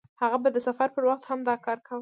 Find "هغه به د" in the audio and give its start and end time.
0.21-0.57